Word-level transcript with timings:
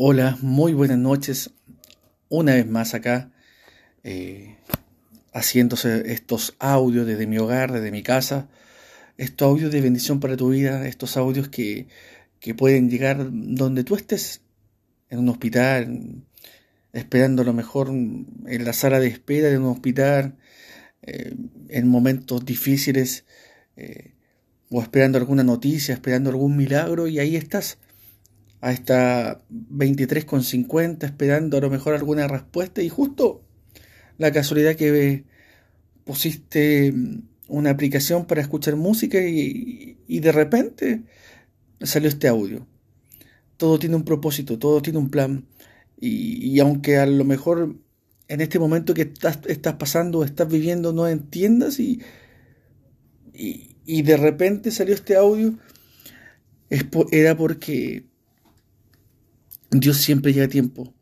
Hola, 0.00 0.38
muy 0.42 0.74
buenas 0.74 0.96
noches. 0.96 1.50
Una 2.28 2.54
vez 2.54 2.68
más 2.68 2.94
acá, 2.94 3.32
eh, 4.04 4.54
haciéndose 5.32 6.12
estos 6.12 6.54
audios 6.60 7.04
desde 7.04 7.26
mi 7.26 7.36
hogar, 7.38 7.72
desde 7.72 7.90
mi 7.90 8.04
casa. 8.04 8.48
Estos 9.16 9.48
audios 9.48 9.72
de 9.72 9.80
bendición 9.80 10.20
para 10.20 10.36
tu 10.36 10.50
vida, 10.50 10.86
estos 10.86 11.16
audios 11.16 11.48
que, 11.48 11.88
que 12.38 12.54
pueden 12.54 12.88
llegar 12.88 13.28
donde 13.28 13.82
tú 13.82 13.96
estés, 13.96 14.42
en 15.10 15.18
un 15.18 15.30
hospital, 15.30 16.22
esperando 16.92 17.42
lo 17.42 17.52
mejor 17.52 17.88
en 17.88 18.64
la 18.64 18.74
sala 18.74 19.00
de 19.00 19.08
espera 19.08 19.48
de 19.48 19.58
un 19.58 19.64
hospital, 19.64 20.36
eh, 21.02 21.34
en 21.70 21.88
momentos 21.88 22.44
difíciles, 22.44 23.24
eh, 23.76 24.12
o 24.70 24.80
esperando 24.80 25.18
alguna 25.18 25.42
noticia, 25.42 25.92
esperando 25.92 26.30
algún 26.30 26.56
milagro, 26.56 27.08
y 27.08 27.18
ahí 27.18 27.34
estás 27.34 27.78
a 28.60 28.72
esta 28.72 29.42
23,50 29.50 31.04
esperando 31.04 31.58
a 31.58 31.60
lo 31.60 31.70
mejor 31.70 31.94
alguna 31.94 32.26
respuesta 32.26 32.82
y 32.82 32.88
justo 32.88 33.42
la 34.18 34.32
casualidad 34.32 34.74
que 34.74 35.24
pusiste 36.04 36.92
una 37.48 37.70
aplicación 37.70 38.26
para 38.26 38.40
escuchar 38.40 38.76
música 38.76 39.18
y, 39.20 39.96
de 40.08 40.32
repente 40.32 41.02
salió 41.80 42.08
este 42.08 42.28
audio. 42.28 42.66
Todo 43.56 43.78
tiene 43.78 43.96
un 43.96 44.04
propósito, 44.04 44.58
todo 44.58 44.82
tiene 44.82 44.98
un 44.98 45.10
plan 45.10 45.46
y, 46.00 46.58
aunque 46.60 46.98
a 46.98 47.06
lo 47.06 47.24
mejor 47.24 47.76
en 48.28 48.40
este 48.40 48.58
momento 48.58 48.94
que 48.94 49.02
estás, 49.02 49.38
estás 49.46 49.74
pasando, 49.74 50.24
estás 50.24 50.48
viviendo, 50.48 50.92
no 50.92 51.08
entiendas 51.08 51.80
y, 51.80 52.00
y, 53.32 54.02
de 54.02 54.16
repente 54.16 54.70
salió 54.70 54.94
este 54.94 55.16
audio, 55.16 55.58
era 57.10 57.36
porque 57.36 58.07
Dios 59.70 59.98
siempre 59.98 60.32
llega 60.32 60.46
a 60.46 60.48
tiempo. 60.48 60.92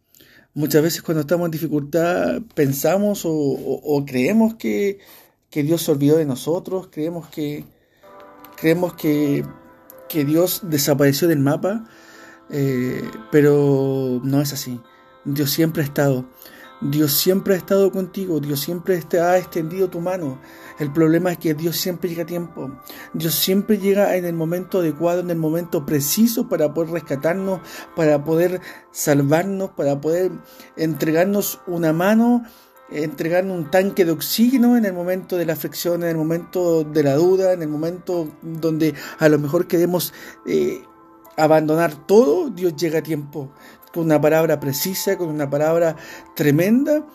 Muchas 0.54 0.82
veces 0.82 1.02
cuando 1.02 1.20
estamos 1.20 1.44
en 1.44 1.50
dificultad 1.50 2.40
pensamos 2.54 3.22
o, 3.24 4.04
creemos 4.06 4.54
que, 4.54 4.98
Dios 5.50 5.82
se 5.82 5.90
olvidó 5.90 6.16
de 6.16 6.24
nosotros, 6.24 6.88
creemos 6.90 7.28
que, 7.28 7.64
creemos 8.56 8.94
que, 8.94 9.44
Dios 10.10 10.62
desapareció 10.64 11.28
del 11.28 11.40
mapa, 11.40 11.84
eh, 12.50 13.02
pero 13.30 14.20
no 14.24 14.40
es 14.40 14.52
así. 14.52 14.80
Dios 15.24 15.50
siempre 15.50 15.82
ha 15.82 15.84
estado. 15.84 16.26
Dios 16.80 17.12
siempre 17.12 17.54
ha 17.54 17.56
estado 17.56 17.90
contigo, 17.90 18.38
Dios 18.38 18.60
siempre 18.60 19.00
te 19.00 19.18
ha 19.18 19.38
extendido 19.38 19.88
tu 19.88 20.00
mano. 20.00 20.38
El 20.78 20.92
problema 20.92 21.32
es 21.32 21.38
que 21.38 21.54
Dios 21.54 21.76
siempre 21.76 22.10
llega 22.10 22.24
a 22.24 22.26
tiempo. 22.26 22.70
Dios 23.14 23.34
siempre 23.34 23.78
llega 23.78 24.14
en 24.16 24.26
el 24.26 24.34
momento 24.34 24.80
adecuado, 24.80 25.20
en 25.20 25.30
el 25.30 25.38
momento 25.38 25.86
preciso 25.86 26.48
para 26.48 26.74
poder 26.74 26.90
rescatarnos, 26.90 27.60
para 27.94 28.22
poder 28.22 28.60
salvarnos, 28.90 29.70
para 29.70 30.00
poder 30.00 30.32
entregarnos 30.76 31.60
una 31.66 31.94
mano, 31.94 32.44
entregarnos 32.90 33.56
un 33.56 33.70
tanque 33.70 34.04
de 34.04 34.12
oxígeno 34.12 34.76
en 34.76 34.84
el 34.84 34.92
momento 34.92 35.38
de 35.38 35.46
la 35.46 35.54
aflicción, 35.54 36.02
en 36.02 36.10
el 36.10 36.16
momento 36.16 36.84
de 36.84 37.02
la 37.02 37.14
duda, 37.14 37.54
en 37.54 37.62
el 37.62 37.68
momento 37.68 38.28
donde 38.42 38.94
a 39.18 39.30
lo 39.30 39.38
mejor 39.38 39.66
queremos 39.66 40.12
eh, 40.46 40.82
abandonar 41.38 42.06
todo, 42.06 42.50
Dios 42.50 42.76
llega 42.76 42.98
a 42.98 43.02
tiempo 43.02 43.50
con 43.96 44.04
una 44.04 44.20
palabra 44.20 44.60
precisa, 44.60 45.16
con 45.16 45.30
una 45.30 45.48
palabra 45.48 45.96
tremenda, 46.34 47.06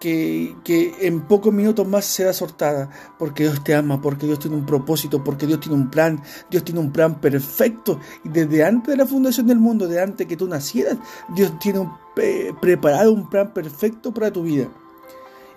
que, 0.00 0.94
en 1.02 1.20
pocos 1.20 1.52
minutos 1.52 1.86
más 1.86 2.06
será 2.06 2.32
sortada, 2.32 2.88
porque 3.18 3.42
Dios 3.42 3.62
te 3.62 3.74
ama, 3.74 4.00
porque 4.00 4.24
Dios 4.24 4.38
tiene 4.38 4.56
un 4.56 4.64
propósito, 4.64 5.22
porque 5.22 5.46
Dios 5.46 5.60
tiene 5.60 5.76
un 5.76 5.90
plan, 5.90 6.22
Dios 6.50 6.64
tiene 6.64 6.80
un 6.80 6.92
plan 6.92 7.20
perfecto, 7.20 8.00
y 8.24 8.30
desde 8.30 8.64
antes 8.64 8.92
de 8.92 8.96
la 8.96 9.06
fundación 9.06 9.46
del 9.46 9.58
mundo, 9.58 9.86
desde 9.86 10.02
antes 10.02 10.26
que 10.26 10.36
tú 10.36 10.48
nacieras, 10.48 10.96
Dios 11.34 11.58
tiene 11.58 11.86
eh, 12.16 12.54
preparado 12.58 13.12
un 13.12 13.28
plan 13.28 13.52
perfecto 13.52 14.14
para 14.14 14.32
tu 14.32 14.44
vida. 14.44 14.68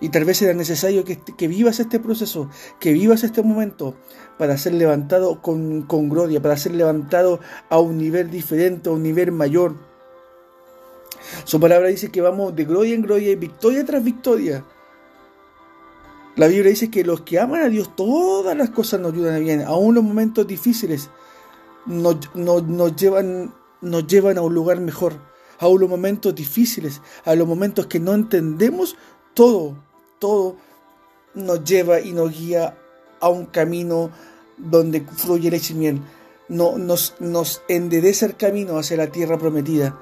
Y 0.00 0.10
tal 0.10 0.26
vez 0.26 0.36
será 0.36 0.52
necesario 0.52 1.02
que, 1.02 1.16
que, 1.16 1.48
vivas 1.48 1.80
este 1.80 1.98
proceso, 1.98 2.50
que 2.78 2.92
vivas 2.92 3.24
este 3.24 3.42
momento 3.42 3.96
para 4.36 4.58
ser 4.58 4.74
levantado 4.74 5.40
con, 5.40 5.82
con 5.82 6.10
gloria, 6.10 6.42
para 6.42 6.58
ser 6.58 6.74
levantado 6.74 7.40
a 7.70 7.80
un 7.80 7.96
nivel 7.96 8.30
diferente, 8.30 8.90
a 8.90 8.92
un 8.92 9.02
nivel 9.02 9.32
mayor 9.32 9.87
su 11.44 11.60
palabra 11.60 11.88
dice 11.88 12.10
que 12.10 12.20
vamos 12.20 12.54
de 12.54 12.64
gloria 12.64 12.94
en 12.94 13.02
gloria 13.02 13.30
y 13.30 13.36
victoria 13.36 13.84
tras 13.84 14.02
victoria. 14.02 14.64
La 16.36 16.46
Biblia 16.46 16.70
dice 16.70 16.90
que 16.90 17.04
los 17.04 17.22
que 17.22 17.40
aman 17.40 17.62
a 17.62 17.68
Dios, 17.68 17.96
todas 17.96 18.56
las 18.56 18.70
cosas 18.70 19.00
nos 19.00 19.12
ayudan 19.12 19.34
a 19.34 19.38
bien, 19.38 19.62
aún 19.62 19.94
los 19.94 20.04
momentos 20.04 20.46
difíciles 20.46 21.10
nos, 21.86 22.16
llevan, 22.96 23.54
nos 23.80 24.06
llevan 24.06 24.38
a 24.38 24.42
un 24.42 24.54
lugar 24.54 24.80
mejor, 24.80 25.14
aún 25.58 25.80
los 25.80 25.90
momentos 25.90 26.34
difíciles, 26.34 27.00
a 27.24 27.34
los 27.34 27.48
momentos 27.48 27.86
que 27.86 27.98
no 27.98 28.14
entendemos, 28.14 28.96
todo, 29.34 29.76
todo 30.18 30.56
nos 31.34 31.64
lleva 31.64 32.00
y 32.00 32.12
nos 32.12 32.30
guía 32.30 32.76
a 33.20 33.28
un 33.28 33.46
camino 33.46 34.10
donde 34.56 35.00
fluye 35.00 35.50
leche 35.50 35.74
y 35.74 35.76
miel. 35.76 36.00
No, 36.48 36.78
nos, 36.78 37.14
nos 37.20 37.62
endereza 37.68 38.26
el 38.26 38.36
camino 38.36 38.78
hacia 38.78 38.96
la 38.96 39.08
tierra 39.08 39.38
prometida. 39.38 39.98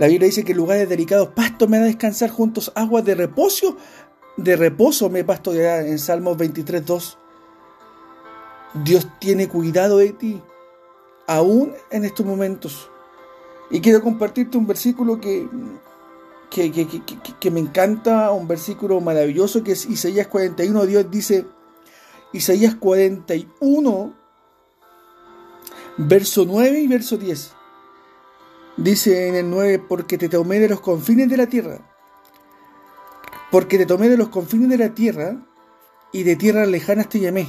La 0.00 0.06
Biblia 0.06 0.28
dice 0.28 0.44
que 0.46 0.52
en 0.52 0.56
lugares 0.56 0.88
delicados 0.88 1.28
pasto 1.28 1.68
me 1.68 1.78
da 1.78 1.84
descansar 1.84 2.30
juntos 2.30 2.72
aguas 2.74 3.04
de 3.04 3.14
reposo, 3.14 3.76
de 4.38 4.56
reposo 4.56 5.10
me 5.10 5.24
pastoreará 5.24 5.86
en 5.86 5.98
Salmos 5.98 6.38
23, 6.38 6.86
2. 6.86 7.18
Dios 8.82 9.06
tiene 9.18 9.46
cuidado 9.46 9.98
de 9.98 10.14
ti, 10.14 10.40
aún 11.26 11.74
en 11.90 12.06
estos 12.06 12.24
momentos. 12.24 12.90
Y 13.70 13.82
quiero 13.82 14.00
compartirte 14.00 14.56
un 14.56 14.66
versículo 14.66 15.20
que, 15.20 15.46
que, 16.48 16.72
que, 16.72 16.86
que, 17.38 17.50
me 17.50 17.60
encanta, 17.60 18.30
un 18.30 18.48
versículo 18.48 19.02
maravilloso 19.02 19.62
que 19.62 19.72
es 19.72 19.84
Isaías 19.84 20.28
41. 20.28 20.86
Dios 20.86 21.10
dice, 21.10 21.44
Isaías 22.32 22.74
41, 22.74 24.14
verso 25.98 26.46
9 26.46 26.80
y 26.80 26.86
verso 26.86 27.18
10. 27.18 27.59
Dice 28.76 29.28
en 29.28 29.34
el 29.34 29.50
9, 29.50 29.84
porque 29.88 30.16
te 30.16 30.28
tomé 30.28 30.58
de 30.58 30.68
los 30.68 30.80
confines 30.80 31.28
de 31.28 31.36
la 31.36 31.46
tierra. 31.46 31.78
Porque 33.50 33.78
te 33.78 33.86
tomé 33.86 34.08
de 34.08 34.16
los 34.16 34.28
confines 34.28 34.68
de 34.68 34.78
la 34.78 34.94
tierra 34.94 35.46
y 36.12 36.22
de 36.22 36.36
tierras 36.36 36.68
lejanas 36.68 37.08
te 37.08 37.20
llamé. 37.20 37.48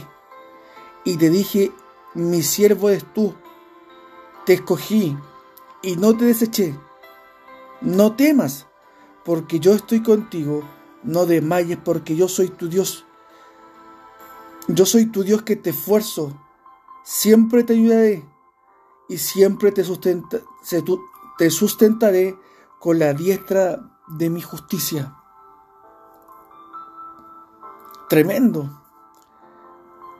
Y 1.05 1.17
te 1.17 1.29
dije, 1.29 1.71
mi 2.13 2.41
siervo 2.41 2.89
eres 2.89 3.05
tú. 3.13 3.33
Te 4.45 4.53
escogí 4.53 5.17
y 5.81 5.95
no 5.95 6.17
te 6.17 6.25
deseché. 6.25 6.75
No 7.81 8.15
temas, 8.15 8.67
porque 9.23 9.59
yo 9.59 9.73
estoy 9.73 10.03
contigo. 10.03 10.67
No 11.03 11.25
desmayes, 11.25 11.77
porque 11.77 12.15
yo 12.15 12.27
soy 12.27 12.49
tu 12.49 12.67
Dios. 12.67 13.05
Yo 14.67 14.85
soy 14.85 15.07
tu 15.07 15.23
Dios 15.23 15.43
que 15.43 15.55
te 15.55 15.71
esfuerzo. 15.71 16.37
Siempre 17.03 17.63
te 17.63 17.73
ayudaré 17.73 18.23
y 19.09 19.17
siempre 19.17 19.71
te, 19.71 19.83
sustenta, 19.83 20.39
te 21.41 21.49
sustentaré 21.49 22.37
con 22.77 22.99
la 22.99 23.15
diestra 23.15 23.79
de 24.07 24.29
mi 24.29 24.43
justicia. 24.43 25.15
Tremendo. 28.09 28.69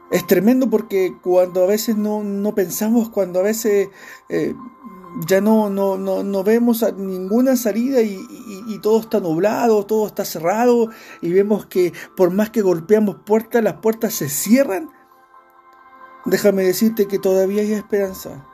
Es 0.10 0.26
tremendo 0.26 0.68
porque 0.68 1.16
cuando 1.22 1.64
a 1.64 1.68
veces 1.68 1.96
no, 1.96 2.56
pensamos, 2.56 3.10
cuando 3.10 3.40
a 3.40 3.44
veces 3.44 3.90
eh, 4.30 4.56
ya 5.28 5.42
no, 5.42 5.70
no, 5.70 5.96
no, 5.96 6.44
vemos 6.44 6.84
ninguna 6.98 7.56
salida 7.56 8.02
y, 8.02 8.80
todo 8.82 9.02
está 9.02 9.20
nublado, 9.20 9.86
todo 9.86 10.08
está 10.08 10.26
cerrado 10.26 10.90
y 11.22 11.32
vemos 11.32 11.68
que 11.68 11.94
por 12.18 12.32
más 12.32 12.50
que 12.50 12.64
golpeamos 12.64 13.18
puertas, 13.28 13.64
las 13.64 13.76
puertas 13.76 14.16
se 14.16 14.28
cierran, 14.28 14.90
déjame 16.26 16.64
decirte 16.64 17.08
que 17.08 17.20
todavía 17.20 17.62
hay 17.62 17.74
esperanza. 17.74 18.48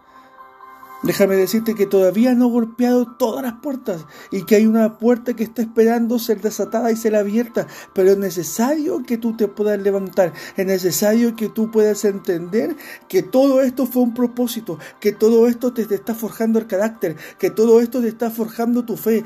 Déjame 1.04 1.36
decirte 1.36 1.76
que 1.76 1.86
todavía 1.86 2.34
no 2.34 2.48
he 2.48 2.52
golpeado 2.52 3.06
todas 3.06 3.44
las 3.44 3.54
puertas 3.62 4.06
y 4.32 4.44
que 4.44 4.56
hay 4.56 4.66
una 4.66 4.98
puerta 4.98 5.36
que 5.36 5.44
está 5.44 5.62
esperando 5.62 6.18
ser 6.18 6.42
desatada 6.42 6.92
y 6.92 6.96
ser 6.96 7.16
abierta, 7.16 7.68
pero 7.94 8.12
es 8.12 8.18
necesario 8.18 9.04
que 9.04 9.18
tú 9.18 9.38
te 9.38 9.48
puedas 9.48 9.80
levantar, 9.80 10.34
es 10.56 10.66
necesario 10.66 11.36
que 11.36 11.50
tú 11.50 11.70
puedas 11.70 12.04
entender 12.04 12.76
que 13.08 13.22
todo 13.22 13.62
esto 13.62 13.86
fue 13.86 14.02
un 14.02 14.16
propósito, 14.16 14.80
que 15.00 15.12
todo 15.12 15.48
esto 15.48 15.72
te, 15.72 15.84
está 15.84 16.16
forjando 16.16 16.58
el 16.58 16.66
carácter, 16.66 17.16
que 17.38 17.52
todo 17.52 17.80
esto 17.80 18.02
te 18.02 18.08
está 18.08 18.32
forjando 18.32 18.84
tu 18.84 18.98
fe, 18.98 19.24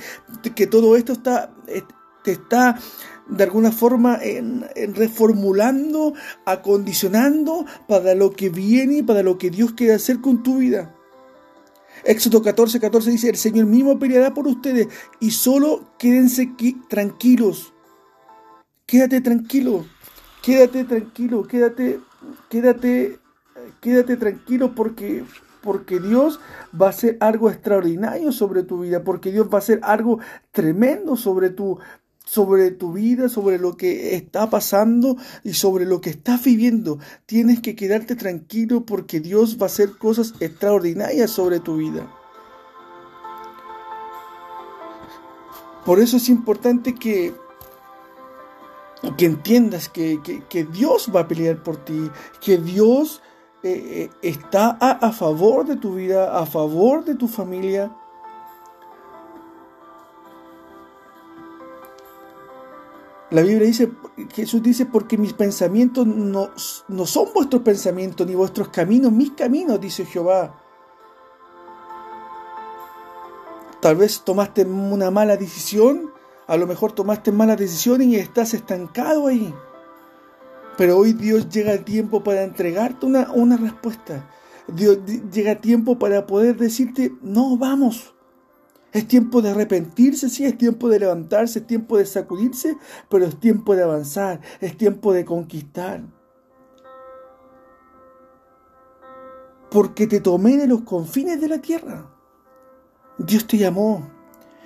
que 0.56 0.67
todo 0.67 0.97
esto 0.97 1.13
está, 1.13 1.53
eh, 1.67 1.83
te 2.21 2.33
está 2.33 2.77
de 3.29 3.44
alguna 3.45 3.71
forma 3.71 4.19
en, 4.21 4.65
reformulando, 4.94 6.13
acondicionando 6.45 7.65
para 7.88 8.13
lo 8.13 8.31
que 8.31 8.50
viene 8.50 8.97
y 8.97 9.03
para 9.03 9.24
lo 9.24 9.38
que 9.38 9.50
Dios 9.50 9.71
quiere 9.71 9.94
hacer 9.94 10.19
con 10.19 10.44
tu 10.44 10.57
vida. 10.57 10.97
Éxodo 12.03 12.42
14, 12.42 12.80
14 12.80 13.12
dice, 13.12 13.30
el 13.30 13.38
Señor 13.38 13.65
mismo 13.65 14.00
peleará 14.00 14.33
por 14.33 14.48
ustedes 14.48 14.88
y 15.19 15.31
solo 15.31 15.92
quédense 15.98 16.51
tranquilos. 16.89 17.74
Quédate 18.86 19.21
tranquilo, 19.21 19.86
quédate 20.42 20.83
tranquilo, 20.83 21.48
quédate, 21.48 22.00
quédate, 22.50 23.19
quédate 23.80 24.18
tranquilo 24.18 24.75
porque 24.75 25.24
porque 25.62 26.00
Dios 26.00 26.39
va 26.80 26.88
a 26.88 26.89
hacer 26.89 27.18
algo 27.19 27.50
extraordinario 27.50 28.31
sobre 28.31 28.63
tu 28.63 28.81
vida, 28.81 29.03
porque 29.03 29.31
Dios 29.31 29.48
va 29.48 29.56
a 29.56 29.59
hacer 29.59 29.80
algo 29.83 30.19
tremendo 30.51 31.15
sobre 31.15 31.51
tu, 31.51 31.80
sobre 32.25 32.71
tu 32.71 32.94
vida, 32.94 33.29
sobre 33.29 33.57
lo 33.57 33.75
que 33.75 34.15
está 34.15 34.50
pasando 34.50 35.18
y 35.44 35.53
sobre 35.53 35.85
lo 35.85 36.01
que 36.01 36.12
estás 36.12 36.44
viviendo. 36.44 37.00
Tienes 37.25 37.62
que 37.62 37.75
quedarte 37.75 38.15
tranquilo 38.15 38.85
porque 38.85 39.19
Dios 39.19 39.57
va 39.59 39.63
a 39.63 39.65
hacer 39.68 39.97
cosas 39.97 40.33
extraordinarias 40.39 41.31
sobre 41.31 41.59
tu 41.59 41.77
vida. 41.77 42.09
Por 45.85 46.00
eso 46.00 46.18
es 46.18 46.29
importante 46.29 46.94
que, 46.94 47.33
que 49.17 49.25
entiendas 49.25 49.89
que, 49.89 50.19
Dios 50.71 51.12
va 51.13 51.21
a 51.21 51.27
pelear 51.27 51.63
por 51.63 51.77
ti, 51.77 52.12
que 52.39 52.57
Dios 52.57 53.21
eh, 53.63 53.74
eh, 53.74 54.09
está 54.21 54.77
a 54.79 55.12
favor 55.12 55.65
de 55.65 55.75
tu 55.75 55.95
vida, 55.95 56.38
a 56.38 56.45
favor 56.45 57.03
de 57.03 57.15
tu 57.15 57.27
familia 57.27 57.91
La 63.31 63.43
Biblia 63.43 63.65
dice, 63.65 63.89
Jesús 64.33 64.61
dice, 64.61 64.85
porque 64.85 65.17
mis 65.17 65.31
pensamientos 65.31 66.05
no, 66.05 66.49
no 66.89 67.05
son 67.05 67.29
vuestros 67.33 67.61
pensamientos, 67.61 68.27
ni 68.27 68.35
vuestros 68.35 68.67
caminos, 68.67 69.13
mis 69.13 69.31
caminos, 69.31 69.79
dice 69.79 70.05
Jehová. 70.05 70.61
Tal 73.79 73.95
vez 73.95 74.21
tomaste 74.25 74.65
una 74.65 75.11
mala 75.11 75.37
decisión, 75.37 76.11
a 76.45 76.57
lo 76.57 76.67
mejor 76.67 76.91
tomaste 76.91 77.31
malas 77.31 77.57
decisiones 77.57 78.07
y 78.07 78.17
estás 78.17 78.53
estancado 78.53 79.27
ahí. 79.27 79.53
Pero 80.77 80.97
hoy 80.97 81.13
Dios 81.13 81.47
llega 81.47 81.71
el 81.71 81.85
tiempo 81.85 82.23
para 82.23 82.43
entregarte 82.43 83.05
una, 83.05 83.31
una 83.31 83.55
respuesta. 83.55 84.29
Dios 84.67 84.99
llega 85.31 85.53
el 85.53 85.59
tiempo 85.59 85.97
para 85.97 86.27
poder 86.27 86.57
decirte, 86.57 87.13
no, 87.21 87.55
vamos. 87.57 88.13
Es 88.91 89.07
tiempo 89.07 89.41
de 89.41 89.51
arrepentirse, 89.51 90.29
sí, 90.29 90.45
es 90.45 90.57
tiempo 90.57 90.89
de 90.89 90.99
levantarse, 90.99 91.59
es 91.59 91.67
tiempo 91.67 91.97
de 91.97 92.05
sacudirse, 92.05 92.77
pero 93.09 93.25
es 93.25 93.39
tiempo 93.39 93.75
de 93.75 93.83
avanzar, 93.83 94.41
es 94.59 94.77
tiempo 94.77 95.13
de 95.13 95.23
conquistar. 95.23 96.01
Porque 99.69 100.07
te 100.07 100.19
tomé 100.19 100.57
de 100.57 100.67
los 100.67 100.81
confines 100.81 101.39
de 101.39 101.47
la 101.47 101.59
tierra. 101.59 102.05
Dios 103.17 103.47
te 103.47 103.57
llamó. 103.57 104.09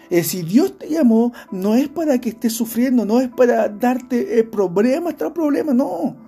Y 0.10 0.24
si 0.24 0.42
Dios 0.42 0.78
te 0.78 0.90
llamó, 0.90 1.32
no 1.52 1.76
es 1.76 1.90
para 1.90 2.20
que 2.20 2.30
estés 2.30 2.54
sufriendo, 2.54 3.06
no 3.06 3.22
es 3.22 3.30
para 3.30 3.70
darte 3.70 4.40
eh, 4.40 4.44
problemas 4.44 5.16
tras 5.18 5.32
problemas, 5.32 5.76
no. 5.76 6.25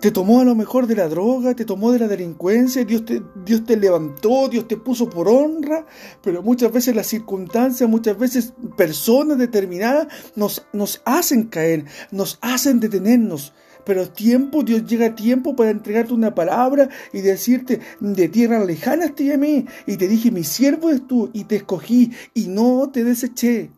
Te 0.00 0.10
tomó 0.10 0.40
a 0.40 0.44
lo 0.44 0.54
mejor 0.54 0.86
de 0.86 0.96
la 0.96 1.08
droga, 1.08 1.54
te 1.54 1.66
tomó 1.66 1.92
de 1.92 1.98
la 1.98 2.08
delincuencia, 2.08 2.86
Dios 2.86 3.04
te, 3.04 3.22
Dios 3.44 3.66
te 3.66 3.76
levantó, 3.76 4.48
Dios 4.48 4.66
te 4.66 4.78
puso 4.78 5.10
por 5.10 5.28
honra, 5.28 5.84
pero 6.22 6.42
muchas 6.42 6.72
veces 6.72 6.96
las 6.96 7.06
circunstancias, 7.06 7.86
muchas 7.86 8.18
veces 8.18 8.54
personas 8.78 9.36
determinadas 9.36 10.08
nos, 10.36 10.66
nos 10.72 11.02
hacen 11.04 11.44
caer, 11.44 11.84
nos 12.10 12.38
hacen 12.40 12.80
detenernos. 12.80 13.52
Pero 13.84 14.08
tiempo, 14.08 14.62
Dios 14.62 14.86
llega 14.86 15.06
a 15.06 15.14
tiempo 15.14 15.54
para 15.54 15.70
entregarte 15.70 16.14
una 16.14 16.34
palabra 16.34 16.88
y 17.12 17.20
decirte, 17.20 17.80
de 18.00 18.28
tierra 18.28 18.64
lejana 18.64 19.14
te 19.14 19.24
llamé 19.24 19.66
y 19.86 19.98
te 19.98 20.08
dije, 20.08 20.30
mi 20.30 20.44
siervo 20.44 20.88
es 20.88 21.06
tú 21.06 21.30
y 21.34 21.44
te 21.44 21.56
escogí 21.56 22.10
y 22.32 22.48
no 22.48 22.90
te 22.90 23.04
deseché. 23.04 23.70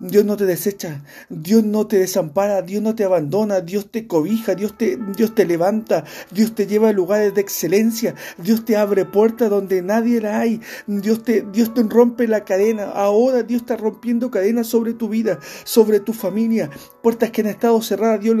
Dios 0.00 0.24
no 0.24 0.36
te 0.36 0.46
desecha, 0.46 1.02
Dios 1.28 1.64
no 1.64 1.88
te 1.88 1.98
desampara, 1.98 2.62
Dios 2.62 2.80
no 2.80 2.94
te 2.94 3.02
abandona, 3.02 3.60
Dios 3.60 3.90
te 3.90 4.06
cobija, 4.06 4.54
Dios 4.54 4.78
te, 4.78 4.96
Dios 5.16 5.34
te 5.34 5.44
levanta, 5.44 6.04
Dios 6.30 6.54
te 6.54 6.68
lleva 6.68 6.90
a 6.90 6.92
lugares 6.92 7.34
de 7.34 7.40
excelencia, 7.40 8.14
Dios 8.38 8.64
te 8.64 8.76
abre 8.76 9.04
puertas 9.04 9.50
donde 9.50 9.82
nadie 9.82 10.20
la 10.20 10.38
hay, 10.38 10.60
Dios 10.86 11.24
te, 11.24 11.44
Dios 11.52 11.74
te 11.74 11.82
rompe 11.82 12.28
la 12.28 12.44
cadena, 12.44 12.84
ahora 12.84 13.42
Dios 13.42 13.62
está 13.62 13.76
rompiendo 13.76 14.30
cadenas 14.30 14.68
sobre 14.68 14.94
tu 14.94 15.08
vida, 15.08 15.40
sobre 15.64 15.98
tu 15.98 16.12
familia, 16.12 16.70
puertas 17.02 17.32
que 17.32 17.40
han 17.40 17.48
estado 17.48 17.82
cerradas, 17.82 18.20
Dios, 18.20 18.36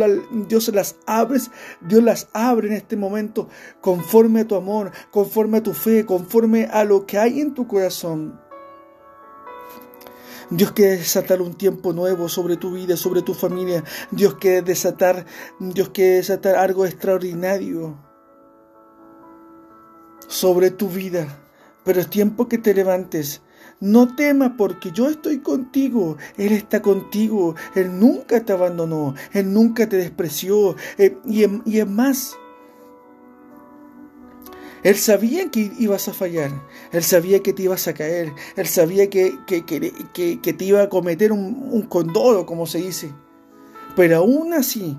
Dios 0.48 0.68
las 0.68 0.94
abre, 1.06 1.40
Dios 1.80 2.02
las 2.04 2.28
abre 2.34 2.68
en 2.68 2.74
este 2.74 2.96
momento 2.96 3.48
conforme 3.80 4.40
a 4.40 4.46
tu 4.46 4.54
amor, 4.54 4.92
conforme 5.10 5.58
a 5.58 5.62
tu 5.64 5.74
fe, 5.74 6.06
conforme 6.06 6.66
a 6.66 6.84
lo 6.84 7.04
que 7.04 7.18
hay 7.18 7.40
en 7.40 7.54
tu 7.54 7.66
corazón. 7.66 8.47
Dios 10.50 10.72
quiere 10.72 10.96
desatar 10.96 11.42
un 11.42 11.54
tiempo 11.54 11.92
nuevo 11.92 12.28
sobre 12.28 12.56
tu 12.56 12.72
vida, 12.72 12.96
sobre 12.96 13.22
tu 13.22 13.34
familia. 13.34 13.84
Dios 14.10 14.36
quiere 14.36 14.62
desatar, 14.62 15.26
Dios 15.60 15.90
quiere 15.90 16.16
desatar 16.16 16.56
algo 16.56 16.86
extraordinario 16.86 17.98
sobre 20.26 20.70
tu 20.70 20.88
vida. 20.88 21.42
Pero 21.84 22.00
es 22.00 22.08
tiempo 22.08 22.48
que 22.48 22.58
te 22.58 22.72
levantes. 22.72 23.42
No 23.80 24.16
temas 24.16 24.52
porque 24.56 24.90
yo 24.90 25.08
estoy 25.08 25.40
contigo. 25.40 26.16
Él 26.36 26.52
está 26.52 26.80
contigo. 26.80 27.54
Él 27.74 27.98
nunca 28.00 28.44
te 28.44 28.52
abandonó. 28.52 29.14
Él 29.32 29.52
nunca 29.52 29.88
te 29.88 29.96
despreció. 29.96 30.76
Eh, 30.96 31.18
y, 31.26 31.44
y 31.70 31.78
es 31.78 31.86
más, 31.86 32.36
él 34.82 34.96
sabía 34.96 35.50
que 35.50 35.72
ibas 35.78 36.08
a 36.08 36.12
fallar, 36.12 36.50
él 36.92 37.02
sabía 37.02 37.42
que 37.42 37.52
te 37.52 37.62
ibas 37.62 37.88
a 37.88 37.94
caer, 37.94 38.32
él 38.56 38.66
sabía 38.66 39.10
que, 39.10 39.38
que, 39.46 39.64
que, 39.64 40.52
te 40.52 40.64
iba 40.64 40.82
a 40.82 40.88
cometer 40.88 41.32
un, 41.32 41.68
un 41.70 41.82
condoro, 41.82 42.46
como 42.46 42.66
se 42.66 42.78
dice. 42.78 43.12
Pero 43.96 44.18
aún 44.18 44.54
así, 44.54 44.96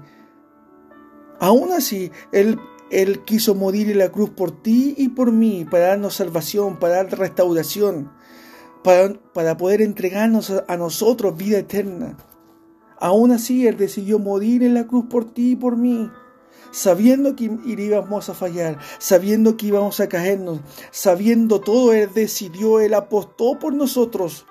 aún 1.40 1.72
así, 1.72 2.12
él, 2.32 2.60
él 2.92 3.24
quiso 3.24 3.56
morir 3.56 3.90
en 3.90 4.00
la 4.00 4.10
cruz 4.10 4.30
por 4.30 4.52
ti 4.52 4.96
y 4.98 5.10
por 5.10 5.32
mí, 5.32 5.66
para 5.70 5.88
darnos 5.88 6.16
salvación, 6.16 6.78
para 6.78 6.96
dar 6.96 7.18
restauración, 7.18 8.12
para, 8.84 9.14
para 9.34 9.56
poder 9.58 9.82
entregarnos 9.82 10.50
a, 10.52 10.66
a 10.68 10.78
nosotros 10.78 11.38
vida 11.38 11.60
eterna. 11.60 12.18
Aún 13.00 13.32
así, 13.32 13.66
Él 13.66 13.78
decidió 13.78 14.20
morir 14.20 14.62
en 14.62 14.74
la 14.74 14.86
cruz 14.86 15.06
por 15.10 15.32
ti 15.32 15.52
y 15.52 15.56
por 15.56 15.78
mí 15.78 16.10
sabiendo 16.72 17.36
que 17.36 17.50
íbamos 17.66 18.30
a 18.30 18.34
fallar, 18.34 18.80
sabiendo 18.98 19.58
que 19.58 19.68
íbamos 19.68 20.00
a 20.00 20.10
caernos, 20.10 20.60
sabiendo 20.92 21.62
todo, 21.62 21.94
Él 21.94 22.10
decidió, 22.14 22.80
Él 22.80 22.94
apostó 22.94 23.60
por 23.60 23.74
nosotros. 23.74 24.46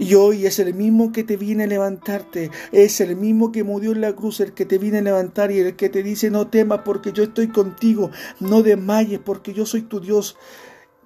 Y 0.00 0.14
hoy 0.14 0.46
es 0.46 0.60
el 0.60 0.74
mismo 0.74 1.10
que 1.10 1.24
te 1.24 1.36
viene 1.36 1.64
a 1.64 1.66
levantarte, 1.66 2.52
es 2.70 3.00
el 3.00 3.16
mismo 3.16 3.50
que 3.50 3.64
murió 3.64 3.90
en 3.90 4.00
la 4.00 4.14
cruz, 4.14 4.38
el 4.38 4.52
que 4.52 4.64
te 4.64 4.78
viene 4.78 4.98
a 4.98 5.02
levantar 5.02 5.50
y 5.50 5.58
el 5.58 5.74
que 5.74 5.88
te 5.88 6.04
dice 6.04 6.30
no 6.30 6.46
temas 6.46 6.82
porque 6.84 7.10
yo 7.12 7.24
estoy 7.24 7.48
contigo, 7.48 8.12
no 8.38 8.62
desmayes 8.62 9.18
porque 9.18 9.52
yo 9.52 9.66
soy 9.66 9.82
tu 9.82 9.98
Dios 9.98 10.36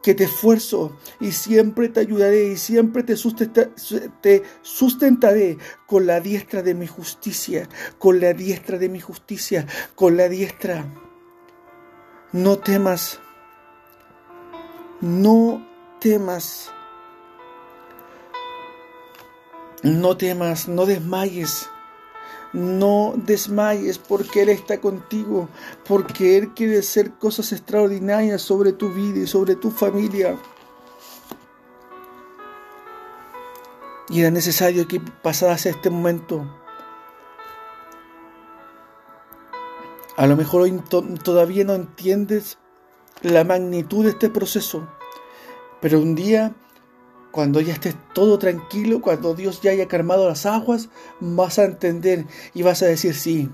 que 0.02 0.14
te 0.14 0.24
esfuerzo 0.24 0.96
y 1.20 1.32
siempre 1.32 1.88
te 1.88 2.00
ayudaré 2.00 2.48
y 2.48 2.56
siempre 2.56 3.02
te, 3.04 3.16
sustentaré 4.62 5.58
con 5.86 6.06
la 6.06 6.20
diestra 6.20 6.62
de 6.62 6.74
mi 6.74 6.86
justicia, 6.86 7.68
con 7.98 8.20
la 8.20 8.32
diestra 8.32 8.78
de 8.78 8.88
mi 8.88 9.00
justicia, 9.00 9.66
con 9.94 10.16
la 10.16 10.28
diestra. 10.28 10.84
No 12.32 12.58
temas, 12.58 13.20
no 15.00 15.66
temas, 16.00 16.72
no 19.82 20.16
temas, 20.16 20.68
no 20.68 20.86
desmayes. 20.86 21.68
No 22.52 23.14
desmayes 23.16 23.98
porque 23.98 24.42
Él 24.42 24.50
está 24.50 24.80
contigo, 24.80 25.48
porque 25.86 26.36
Él 26.36 26.52
quiere 26.54 26.78
hacer 26.78 27.12
cosas 27.12 27.52
extraordinarias 27.52 28.42
sobre 28.42 28.72
tu 28.72 28.90
vida 28.92 29.20
y 29.20 29.26
sobre 29.26 29.56
tu 29.56 29.70
familia. 29.70 30.36
Y 34.08 34.20
era 34.20 34.30
necesario 34.30 34.86
que 34.86 35.00
pasaras 35.00 35.64
este 35.64 35.88
momento. 35.88 36.44
A 40.16 40.26
lo 40.26 40.36
mejor 40.36 40.62
hoy 40.62 40.78
todavía 41.24 41.64
no 41.64 41.72
entiendes 41.72 42.58
la 43.22 43.44
magnitud 43.44 44.04
de 44.04 44.10
este 44.10 44.28
proceso, 44.28 44.86
pero 45.80 46.00
un 46.00 46.14
día 46.14 46.54
cuando 47.32 47.62
ya 47.62 47.72
estés 47.72 47.96
todo 48.14 48.38
tranquilo, 48.38 49.00
cuando 49.00 49.34
Dios 49.34 49.62
ya 49.62 49.72
haya 49.72 49.88
calmado 49.88 50.28
las 50.28 50.44
aguas, 50.46 50.90
vas 51.18 51.58
a 51.58 51.64
entender 51.64 52.26
y 52.54 52.62
vas 52.62 52.82
a 52.82 52.86
decir, 52.86 53.14
sí, 53.14 53.50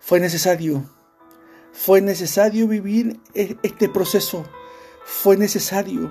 fue 0.00 0.18
necesario, 0.18 0.82
fue 1.72 2.00
necesario 2.00 2.66
vivir 2.66 3.20
e-, 3.34 3.56
este 3.62 3.88
proceso, 3.90 4.44
fue 5.04 5.36
necesario. 5.36 6.10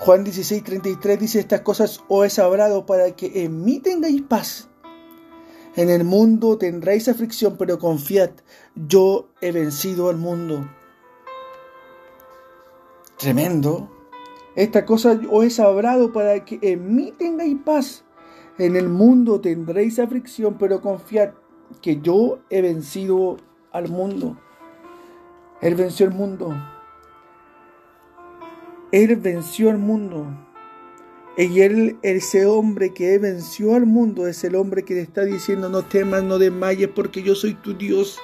Juan 0.00 0.24
16, 0.24 0.64
33 0.64 1.20
dice, 1.20 1.40
estas 1.40 1.60
cosas 1.60 2.00
os 2.08 2.38
he 2.38 2.40
hablado 2.40 2.86
para 2.86 3.14
que 3.14 3.44
en 3.44 3.62
mí 3.62 3.80
tengáis 3.80 4.22
paz. 4.22 4.68
En 5.76 5.90
el 5.90 6.04
mundo 6.04 6.56
tendréis 6.56 7.08
aflicción, 7.08 7.58
pero 7.58 7.78
confiad, 7.78 8.30
yo 8.74 9.28
he 9.42 9.52
vencido 9.52 10.08
al 10.08 10.16
mundo. 10.16 10.66
Tremendo. 13.20 13.86
Esta 14.56 14.86
cosa 14.86 15.20
os 15.30 15.44
he 15.44 15.50
sabrado 15.50 16.10
para 16.10 16.42
que 16.42 16.58
en 16.62 16.96
mí 16.96 17.12
tengáis 17.18 17.54
paz. 17.62 18.02
En 18.56 18.76
el 18.76 18.88
mundo 18.88 19.42
tendréis 19.42 19.98
aflicción, 19.98 20.56
pero 20.58 20.80
confiad 20.80 21.34
que 21.82 22.00
yo 22.00 22.38
he 22.48 22.62
vencido 22.62 23.36
al 23.72 23.88
mundo. 23.90 24.38
Él 25.60 25.74
venció 25.74 26.06
el 26.06 26.12
mundo. 26.12 26.56
Él 28.90 29.16
venció 29.16 29.68
al 29.68 29.78
mundo. 29.78 30.26
Y 31.36 31.60
él, 31.60 31.98
ese 32.00 32.46
hombre 32.46 32.94
que 32.94 33.18
venció 33.18 33.74
al 33.74 33.84
mundo, 33.84 34.28
es 34.28 34.42
el 34.44 34.56
hombre 34.56 34.82
que 34.82 34.94
le 34.94 35.02
está 35.02 35.24
diciendo, 35.24 35.68
no 35.68 35.82
temas, 35.82 36.22
no 36.22 36.38
desmayes, 36.38 36.88
porque 36.88 37.22
yo 37.22 37.34
soy 37.34 37.52
tu 37.52 37.74
Dios. 37.74 38.18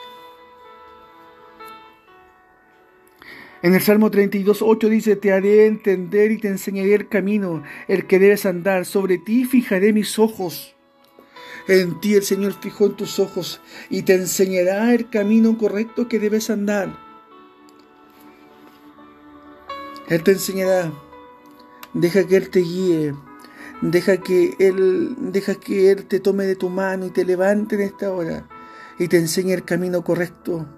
En 3.66 3.74
el 3.74 3.80
Salmo 3.80 4.12
32, 4.12 4.62
8 4.62 4.88
dice, 4.88 5.16
te 5.16 5.32
haré 5.32 5.66
entender 5.66 6.30
y 6.30 6.38
te 6.38 6.46
enseñaré 6.46 6.94
el 6.94 7.08
camino, 7.08 7.64
el 7.88 8.06
que 8.06 8.20
debes 8.20 8.46
andar. 8.46 8.86
Sobre 8.86 9.18
ti 9.18 9.44
fijaré 9.44 9.92
mis 9.92 10.20
ojos. 10.20 10.76
En 11.66 12.00
ti 12.00 12.14
el 12.14 12.22
Señor 12.22 12.52
fijó 12.60 12.86
en 12.86 12.94
tus 12.94 13.18
ojos 13.18 13.60
y 13.90 14.02
te 14.02 14.14
enseñará 14.14 14.94
el 14.94 15.10
camino 15.10 15.58
correcto 15.58 16.06
que 16.06 16.20
debes 16.20 16.48
andar. 16.48 16.96
Él 20.08 20.22
te 20.22 20.30
enseñará. 20.30 20.92
Deja 21.92 22.24
que 22.24 22.36
Él 22.36 22.50
te 22.50 22.60
guíe. 22.60 23.16
Deja 23.82 24.18
que 24.18 24.54
Él, 24.60 25.16
deja 25.18 25.56
que 25.56 25.90
Él 25.90 26.06
te 26.06 26.20
tome 26.20 26.44
de 26.44 26.54
tu 26.54 26.68
mano 26.68 27.06
y 27.06 27.10
te 27.10 27.24
levante 27.24 27.74
en 27.74 27.80
esta 27.80 28.12
hora 28.12 28.46
y 28.96 29.08
te 29.08 29.16
enseñe 29.16 29.54
el 29.54 29.64
camino 29.64 30.04
correcto. 30.04 30.68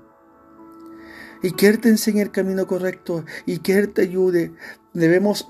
Y 1.43 1.53
que 1.53 1.69
Él 1.69 1.81
te 1.81 1.89
enseñe 1.89 2.21
el 2.21 2.31
camino 2.31 2.67
correcto 2.67 3.25
y 3.47 3.59
que 3.59 3.79
Él 3.79 3.93
te 3.93 4.03
ayude. 4.03 4.53
Debemos 4.93 5.49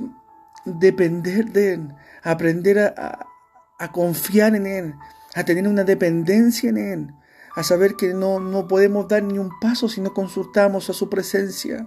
depender 0.64 1.46
de 1.52 1.74
Él, 1.74 1.94
aprender 2.22 2.78
a, 2.78 3.26
a 3.78 3.92
confiar 3.92 4.54
en 4.54 4.66
Él, 4.66 4.94
a 5.34 5.44
tener 5.44 5.66
una 5.66 5.84
dependencia 5.84 6.70
en 6.70 6.76
Él, 6.76 7.14
a 7.54 7.62
saber 7.62 7.94
que 7.94 8.12
no, 8.14 8.40
no 8.40 8.68
podemos 8.68 9.08
dar 9.08 9.22
ni 9.22 9.38
un 9.38 9.50
paso 9.60 9.88
si 9.88 10.00
no 10.00 10.12
consultamos 10.12 10.90
a 10.90 10.92
su 10.92 11.08
presencia 11.08 11.86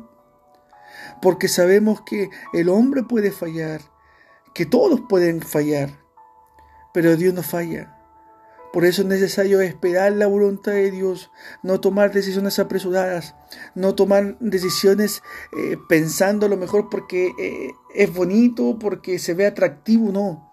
porque 1.22 1.48
sabemos 1.48 2.02
que 2.02 2.30
el 2.54 2.70
hombre 2.70 3.04
puede 3.04 3.32
fallar, 3.32 3.82
que 4.54 4.66
todos 4.66 5.02
pueden 5.08 5.42
fallar, 5.42 5.90
pero 6.94 7.16
Dios 7.16 7.34
no 7.34 7.44
falla. 7.44 7.98
Por 8.74 8.86
eso 8.86 9.02
es 9.02 9.08
necesario 9.08 9.60
esperar 9.62 10.14
la 10.14 10.28
voluntad 10.28 10.72
de 10.72 10.92
Dios, 10.92 11.32
no 11.62 11.82
tomar 11.82 12.14
decisiones 12.14 12.58
apresuradas, 12.60 13.36
no 13.76 13.96
tomar 13.96 14.38
decisiones 14.40 15.22
eh, 15.58 15.78
pensando 15.90 16.48
lo 16.48 16.58
mejor 16.58 16.90
porque 16.90 17.34
eh, 17.38 17.72
es 17.94 18.14
bonito, 18.14 18.78
porque 18.80 19.20
se 19.20 19.34
ve 19.34 19.46
atractivo, 19.46 20.12
no. 20.12 20.50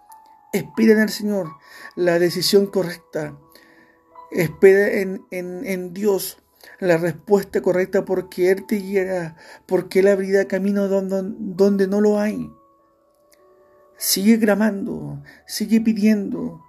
Espera 0.53 0.95
en 0.95 1.01
el 1.01 1.11
Señor 1.11 1.53
la 1.95 2.19
decisión 2.19 2.67
correcta. 2.67 3.39
Espera 4.31 4.89
en 5.01 5.95
Dios 5.95 6.39
la 6.79 6.97
respuesta 6.97 7.61
correcta 7.61 8.05
porque 8.05 8.51
Él 8.51 8.67
te 8.67 8.77
guiará, 8.77 9.37
porque 9.67 10.01
Él 10.01 10.09
abrirá 10.09 10.47
camino 10.47 10.89
donde, 10.89 11.35
donde 11.39 11.87
no 11.87 12.01
lo 12.01 12.19
hay. 12.19 12.51
Sigue 13.97 14.37
gramando, 14.37 15.23
sigue 15.47 15.81
pidiendo. 15.81 16.65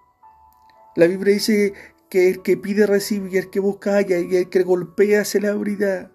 La 0.95 1.07
Biblia 1.07 1.33
dice 1.33 1.73
que 2.09 2.29
el 2.29 2.41
que 2.41 2.57
pide 2.57 2.85
recibe 2.85 3.29
y 3.31 3.37
el 3.37 3.49
que 3.49 3.59
busca 3.59 3.95
halla 3.95 4.19
y 4.19 4.35
el 4.35 4.49
que 4.49 4.63
golpea 4.63 5.23
se 5.25 5.39
le 5.39 5.47
abrirá. 5.47 6.11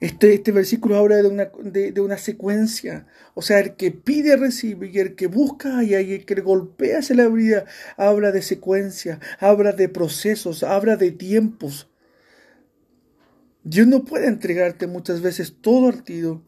Este, 0.00 0.34
este 0.34 0.52
versículo 0.52 0.98
habla 0.98 1.16
de 1.16 1.28
una, 1.28 1.50
de, 1.62 1.98
una 2.00 2.18
secuencia. 2.18 3.06
O 3.32 3.40
sea, 3.40 3.60
el 3.60 3.76
que 3.76 3.90
pide 3.90 4.36
recibe 4.36 4.90
y 4.92 4.98
el 4.98 5.14
que 5.14 5.28
busca 5.28 5.82
y 5.82 5.94
el 5.94 6.26
que 6.26 6.34
golpea 6.42 7.00
se 7.00 7.14
la 7.14 7.24
abrirá. 7.24 7.64
Habla 7.96 8.30
de 8.30 8.42
secuencia, 8.42 9.18
habla 9.38 9.72
de 9.72 9.88
procesos, 9.88 10.62
habla 10.62 10.96
de 10.96 11.10
tiempos. 11.12 11.88
Dios 13.62 13.86
no 13.86 14.04
puede 14.04 14.26
entregarte 14.26 14.86
muchas 14.86 15.22
veces 15.22 15.56
todo 15.62 15.88
artido, 15.88 16.42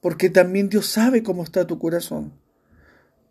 porque 0.00 0.30
también 0.30 0.70
Dios 0.70 0.86
sabe 0.86 1.22
cómo 1.22 1.42
está 1.42 1.66
tu 1.66 1.78
corazón. 1.78 2.32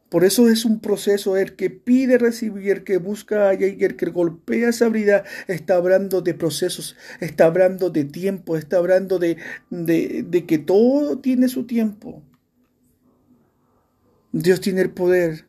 Por 0.10 0.24
eso 0.24 0.48
es 0.48 0.64
un 0.64 0.80
proceso, 0.80 1.36
el 1.36 1.56
que 1.56 1.70
pide 1.70 2.18
recibir, 2.18 2.72
el 2.72 2.84
que 2.84 2.98
busca 2.98 3.54
y 3.56 3.84
el 3.84 3.96
que 3.98 4.06
golpea 4.06 4.70
esa 4.70 4.88
vida, 4.88 5.26
está 5.48 5.76
hablando 5.76 6.22
de 6.22 6.34
procesos, 6.34 6.96
está 7.20 7.46
hablando 7.46 7.90
de 7.90 8.06
tiempo, 8.06 8.56
está 8.56 8.78
hablando 8.78 9.20
de, 9.20 9.38
de 9.70 10.46
que 10.46 10.58
todo 10.60 11.20
tiene 11.20 11.50
su 11.50 11.66
tiempo. 11.66 12.24
Dios 14.32 14.62
tiene 14.62 14.82
el 14.82 14.92
poder 14.92 15.48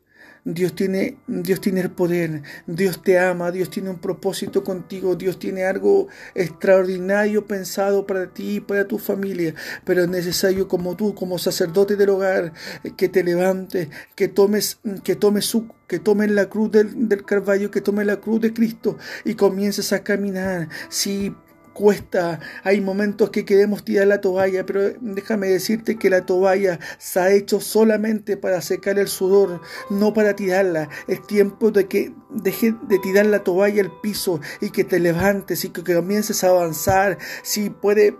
Dios 0.50 0.74
tiene, 0.74 1.18
Dios 1.26 1.60
tiene 1.60 1.80
el 1.82 1.90
poder, 1.90 2.42
Dios 2.66 3.02
te 3.02 3.18
ama, 3.18 3.50
Dios 3.50 3.68
tiene 3.68 3.90
un 3.90 3.98
propósito 3.98 4.64
contigo, 4.64 5.14
Dios 5.14 5.38
tiene 5.38 5.64
algo 5.64 6.08
extraordinario 6.34 7.46
pensado 7.46 8.06
para 8.06 8.32
ti 8.32 8.56
y 8.56 8.60
para 8.60 8.88
tu 8.88 8.98
familia, 8.98 9.54
pero 9.84 10.04
es 10.04 10.08
necesario 10.08 10.66
como 10.66 10.96
tú, 10.96 11.14
como 11.14 11.36
sacerdote 11.38 11.96
del 11.96 12.08
hogar, 12.08 12.54
que 12.96 13.10
te 13.10 13.22
levantes, 13.22 13.88
que 14.14 14.28
tomes, 14.28 14.78
que 15.04 15.16
tomes 15.16 15.44
su 15.44 15.68
que 15.86 15.98
tomes 15.98 16.30
la 16.30 16.50
cruz 16.50 16.70
del, 16.70 17.08
del 17.08 17.24
Carvalho, 17.24 17.70
que 17.70 17.80
tomes 17.80 18.06
la 18.06 18.16
cruz 18.16 18.40
de 18.42 18.52
Cristo 18.52 18.98
y 19.24 19.34
comiences 19.34 19.92
a 19.94 20.02
caminar. 20.02 20.68
Si 20.90 21.34
cuesta, 21.78 22.40
hay 22.64 22.80
momentos 22.80 23.30
que 23.30 23.44
queremos 23.44 23.84
tirar 23.84 24.08
la 24.08 24.20
toalla, 24.20 24.66
pero 24.66 24.90
déjame 25.00 25.46
decirte 25.46 25.96
que 25.96 26.10
la 26.10 26.26
toalla 26.26 26.80
se 26.98 27.20
ha 27.20 27.30
hecho 27.30 27.60
solamente 27.60 28.36
para 28.36 28.60
secar 28.62 28.98
el 28.98 29.06
sudor, 29.06 29.60
no 29.88 30.12
para 30.12 30.34
tirarla. 30.34 30.88
Es 31.06 31.24
tiempo 31.24 31.70
de 31.70 31.86
que 31.86 32.12
deje 32.30 32.74
de 32.88 32.98
tirar 32.98 33.26
la 33.26 33.44
toalla 33.44 33.80
al 33.80 33.92
piso 34.00 34.40
y 34.60 34.70
que 34.70 34.82
te 34.82 34.98
levantes 34.98 35.64
y 35.64 35.68
que 35.68 35.84
comiences 35.94 36.42
a 36.42 36.48
avanzar. 36.48 37.16
Si 37.44 37.70
puede 37.70 38.16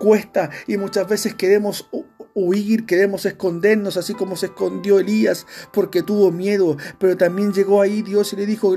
cuesta 0.00 0.50
y 0.66 0.78
muchas 0.78 1.06
veces 1.06 1.34
queremos 1.36 1.88
huir, 2.36 2.84
queremos 2.84 3.24
escondernos, 3.24 3.96
así 3.96 4.14
como 4.14 4.36
se 4.36 4.46
escondió 4.46 5.00
Elías 5.00 5.46
porque 5.72 6.02
tuvo 6.02 6.30
miedo. 6.30 6.76
Pero 7.00 7.16
también 7.16 7.52
llegó 7.52 7.80
ahí 7.80 8.02
Dios 8.02 8.32
y 8.32 8.36
le 8.36 8.46
dijo, 8.46 8.76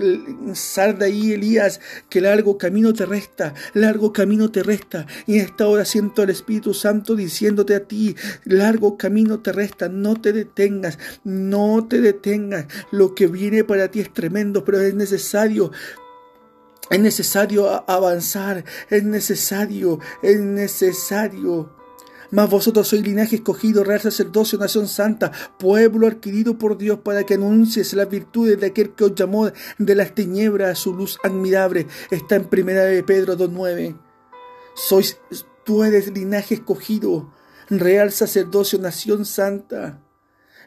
sal 0.53 0.97
de 0.97 1.05
ahí 1.05 1.33
Elías, 1.33 1.79
que 2.09 2.21
largo 2.21 2.57
camino 2.57 2.93
te 2.93 3.05
resta, 3.05 3.53
largo 3.73 4.13
camino 4.13 4.49
te 4.49 4.63
resta. 4.63 5.05
Y 5.27 5.37
en 5.37 5.45
esta 5.45 5.67
hora 5.67 5.85
siento 5.85 6.23
el 6.23 6.29
Espíritu 6.31 6.73
Santo 6.73 7.15
diciéndote 7.15 7.75
a 7.75 7.83
ti, 7.83 8.15
largo 8.45 8.97
camino 8.97 9.41
te 9.41 9.51
resta, 9.51 9.89
no 9.89 10.19
te 10.19 10.31
detengas, 10.33 10.97
no 11.23 11.85
te 11.87 11.99
detengas. 12.01 12.65
Lo 12.91 13.13
que 13.13 13.27
viene 13.27 13.65
para 13.65 13.91
ti 13.91 13.99
es 13.99 14.13
tremendo, 14.13 14.63
pero 14.63 14.81
es 14.81 14.95
necesario 14.95 15.71
es 16.89 16.99
necesario 16.99 17.87
avanzar, 17.87 18.65
es 18.89 19.03
necesario, 19.03 19.99
es 20.23 20.39
necesario 20.39 21.78
mas 22.31 22.49
vosotros 22.49 22.87
sois 22.87 23.01
linaje 23.01 23.37
escogido, 23.37 23.83
real 23.83 24.01
sacerdocio, 24.01 24.57
nación 24.57 24.87
santa, 24.87 25.31
pueblo 25.57 26.07
adquirido 26.07 26.57
por 26.57 26.77
Dios 26.77 26.99
para 26.99 27.23
que 27.23 27.35
anuncies 27.35 27.93
las 27.93 28.09
virtudes 28.09 28.59
de 28.59 28.67
aquel 28.67 28.91
que 28.91 29.05
os 29.05 29.15
llamó 29.15 29.51
de 29.77 29.95
las 29.95 30.13
tinieblas 30.13 30.69
a 30.71 30.75
su 30.75 30.93
luz 30.93 31.17
admirable. 31.23 31.87
Está 32.11 32.35
en 32.35 32.45
primera 32.45 32.83
de 32.83 33.03
Pedro 33.03 33.37
2.9. 33.37 33.97
Sois, 34.75 35.19
tú 35.63 35.83
eres 35.83 36.11
linaje 36.13 36.55
escogido, 36.55 37.33
real 37.69 38.11
sacerdocio, 38.11 38.79
nación 38.79 39.25
santa 39.25 40.01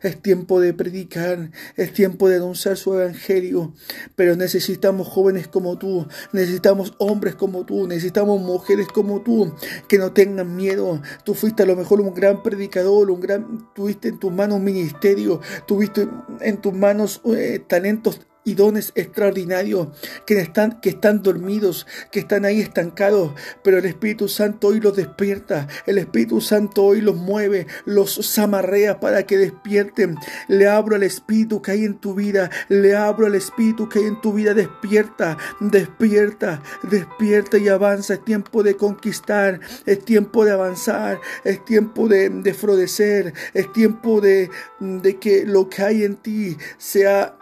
es 0.03 0.21
tiempo 0.21 0.61
de 0.61 0.75
predicar, 0.75 1.51
es 1.77 1.93
tiempo 1.93 2.29
de 2.29 2.37
anunciar 2.37 2.77
su 2.77 2.95
evangelio, 2.95 3.73
pero 4.17 4.37
necesitamos 4.37 5.09
jóvenes 5.09 5.49
como 5.49 5.79
tú, 5.79 6.07
necesitamos 6.33 6.95
hombres 6.99 7.35
como 7.35 7.65
tú, 7.65 7.87
necesitamos 7.87 8.41
mujeres 8.41 8.89
como 8.89 9.23
tú, 9.23 9.55
que 9.89 9.99
no 9.99 10.13
tengan 10.13 10.55
miedo. 10.55 11.01
Tú 11.25 11.35
fuiste 11.35 11.63
a 11.63 11.67
lo 11.67 11.77
mejor 11.77 12.01
un 12.01 12.15
gran 12.15 12.43
predicador, 12.43 13.11
un 13.11 13.21
gran, 13.21 13.69
tuviste 13.75 14.09
en 14.09 14.19
tus 14.19 14.33
manos 14.33 14.59
un 14.59 14.65
ministerio, 14.65 15.41
tuviste 15.67 16.09
en 16.41 16.61
tus 16.61 16.73
manos 16.73 17.21
eh, 17.25 17.63
talentos 17.67 18.21
y 18.45 18.55
dones 18.55 18.93
extraordinarios 18.95 19.89
que 20.27 20.41
están, 20.41 20.81
que 20.81 20.91
están 20.91 21.23
dormidos, 21.23 21.87
que 22.11 22.21
están 22.21 22.45
ahí 22.45 22.61
estancados, 22.61 23.33
pero 23.63 23.79
el 23.79 23.85
Espíritu 23.85 24.29
Santo 24.29 24.69
hoy 24.69 24.81
los 24.81 24.97
despierta, 24.97 25.69
el 25.87 25.99
Espíritu 25.99 26.41
Santo 26.41 26.85
hoy 26.85 27.01
los 27.01 27.17
mueve, 27.17 27.67
los 27.85 28.21
zamarrea 28.23 29.01
para 29.01 29.25
que 29.25 29.39
despierten. 29.39 30.17
Le 30.49 30.69
abro 30.69 30.97
al 30.97 31.03
Espíritu 31.03 31.63
que 31.63 31.73
hay 31.73 31.85
en 31.85 31.99
tu 31.99 32.15
vida, 32.15 32.51
le 32.69 32.97
abro 32.97 33.27
al 33.27 33.35
Espíritu 33.35 33.89
que 33.89 34.01
hay 34.01 34.07
en 34.07 34.21
tu 34.21 34.33
vida, 34.33 34.55
despierta, 34.55 35.39
despierta, 35.61 36.63
despierta 36.83 37.59
y 37.59 37.69
avanza. 37.69 38.15
Es 38.15 38.25
tiempo 38.25 38.63
de 38.63 38.77
conquistar, 38.77 39.61
es 39.87 40.05
tiempo 40.05 40.45
de 40.45 40.53
avanzar, 40.53 41.21
es 41.45 41.65
tiempo 41.65 42.09
de, 42.09 42.29
de 42.29 42.55
florecer, 42.55 43.33
es 43.55 43.73
tiempo 43.73 44.21
de, 44.21 44.51
de 44.81 45.17
que 45.19 45.45
lo 45.47 45.69
que 45.69 45.83
hay 45.83 46.05
en 46.05 46.17
ti 46.17 46.57
sea 46.79 47.37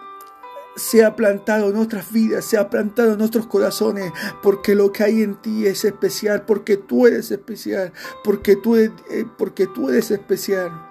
se 0.77 1.05
ha 1.05 1.17
plantado 1.17 1.69
en 1.69 1.75
nuestras 1.75 2.13
vidas, 2.13 2.45
se 2.45 2.57
ha 2.57 2.71
plantado 2.71 3.13
en 3.13 3.19
nuestros 3.19 3.47
corazones, 3.47 4.13
porque 4.43 4.75
lo 4.75 4.93
que 4.93 5.05
hay 5.05 5.23
en 5.23 5.35
ti 5.37 5.67
es 5.67 5.85
especial, 5.85 6.45
porque 6.47 6.77
tú 6.77 7.07
eres 7.07 7.31
especial, 7.31 7.93
porque 8.25 8.57
tú 8.57 8.77
eres, 8.77 8.93
eh, 9.11 9.27
porque 9.37 9.67
tú 9.67 9.89
eres 9.91 10.11
especial. 10.11 10.87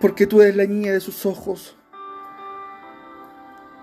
porque 0.00 0.26
tú 0.26 0.42
eres 0.42 0.56
la 0.56 0.66
niña 0.66 0.92
de 0.92 1.00
sus 1.00 1.24
ojos. 1.26 1.76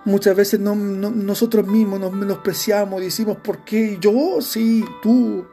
Muchas 0.03 0.35
veces 0.35 0.59
nosotros 0.59 1.65
mismos 1.65 1.99
nos 1.99 2.11
menospreciamos, 2.11 2.99
decimos, 2.99 3.37
¿por 3.37 3.63
qué? 3.63 3.97
Yo, 4.01 4.41
sí, 4.41 4.83
tú. 5.01 5.45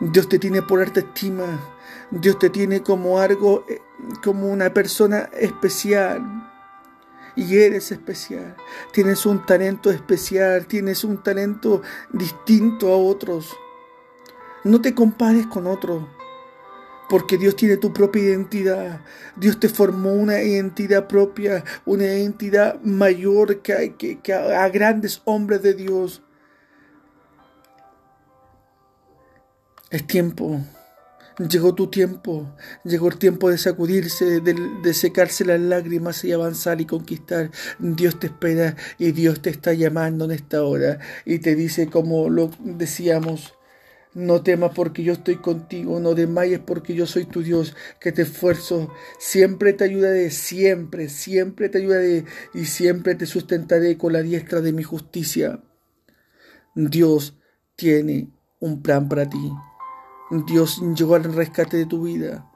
Dios 0.00 0.28
te 0.28 0.38
tiene 0.38 0.60
por 0.60 0.80
alta 0.80 1.00
estima. 1.00 1.58
Dios 2.10 2.38
te 2.38 2.50
tiene 2.50 2.82
como 2.82 3.18
algo, 3.18 3.64
eh, 3.68 3.80
como 4.22 4.48
una 4.48 4.72
persona 4.74 5.30
especial. 5.38 6.45
Y 7.36 7.58
eres 7.58 7.92
especial. 7.92 8.56
Tienes 8.92 9.26
un 9.26 9.44
talento 9.44 9.90
especial, 9.90 10.66
tienes 10.66 11.04
un 11.04 11.22
talento 11.22 11.82
distinto 12.10 12.92
a 12.92 12.96
otros. 12.96 13.54
No 14.64 14.80
te 14.80 14.94
compares 14.94 15.46
con 15.46 15.66
otros. 15.66 16.02
Porque 17.08 17.36
Dios 17.36 17.54
tiene 17.54 17.76
tu 17.76 17.92
propia 17.92 18.22
identidad. 18.22 19.00
Dios 19.36 19.60
te 19.60 19.68
formó 19.68 20.12
una 20.14 20.42
identidad 20.42 21.06
propia, 21.06 21.62
una 21.84 22.04
identidad 22.04 22.80
mayor 22.82 23.60
que, 23.60 23.94
que, 23.96 24.32
a 24.34 24.68
grandes 24.70 25.20
hombres 25.24 25.62
de 25.62 25.74
Dios. 25.74 26.22
Es 29.90 30.04
tiempo. 30.06 30.60
Llegó 31.38 31.74
tu 31.74 31.88
tiempo, 31.88 32.56
llegó 32.82 33.08
el 33.08 33.18
tiempo 33.18 33.50
de 33.50 33.58
sacudirse, 33.58 34.40
de, 34.40 34.56
de, 34.82 34.94
secarse 34.94 35.44
las 35.44 35.60
lágrimas 35.60 36.24
y 36.24 36.32
avanzar 36.32 36.80
y 36.80 36.86
conquistar. 36.86 37.50
Dios 37.78 38.18
te 38.18 38.28
espera 38.28 38.74
y 38.98 39.12
Dios 39.12 39.42
te 39.42 39.50
está 39.50 39.74
llamando 39.74 40.24
en 40.24 40.30
esta 40.30 40.62
hora 40.62 40.98
y 41.26 41.40
te 41.40 41.54
dice 41.54 41.88
como 41.88 42.30
lo 42.30 42.50
decíamos, 42.60 43.52
no 44.16 44.42
temas 44.42 44.72
porque 44.74 45.02
yo 45.02 45.12
estoy 45.12 45.36
contigo, 45.36 46.00
no 46.00 46.14
desmayes 46.14 46.60
porque 46.60 46.94
yo 46.94 47.06
soy 47.06 47.26
tu 47.26 47.42
Dios, 47.42 47.76
que 48.00 48.12
te 48.12 48.22
esfuerzo, 48.22 48.90
siempre 49.18 49.74
te 49.74 49.84
ayudaré, 49.84 50.30
siempre, 50.30 51.10
siempre 51.10 51.68
te 51.68 51.78
ayudaré 51.78 52.24
y 52.54 52.64
siempre 52.64 53.14
te 53.14 53.26
sustentaré 53.26 53.98
con 53.98 54.14
la 54.14 54.22
diestra 54.22 54.62
de 54.62 54.72
mi 54.72 54.82
justicia. 54.82 55.60
Dios 56.74 57.36
tiene 57.76 58.30
un 58.58 58.80
plan 58.80 59.06
para 59.06 59.28
ti. 59.28 59.52
Dios 60.30 60.82
llegó 60.96 61.14
al 61.14 61.24
rescate 61.24 61.76
de 61.76 61.86
tu 61.86 62.02
vida 62.02 62.50